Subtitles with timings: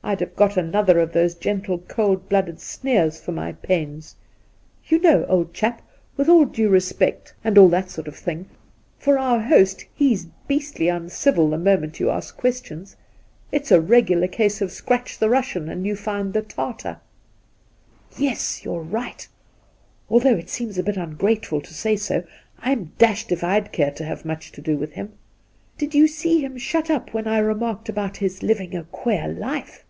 [0.00, 4.16] I'd have got another of those gentle cold blooded sneers for my pains.
[4.86, 5.82] You know, old chap,
[6.16, 8.46] with all due respect— and all that 7—2 loo Induna Nairn sort of thing—
[9.00, 12.96] for our host, he's beastly uncivil the moment you ask questions.
[13.52, 17.00] It's a regular case of scratch the Russian and you find the Tartar.''
[18.16, 19.28] Yes; you're right.
[20.08, 22.24] Although it seems a bit ungrateful to say so,
[22.60, 25.12] I'm dashed if I'd care to have much to do with him.
[25.76, 29.84] Did you see him shut up when I remarked about his living a queer life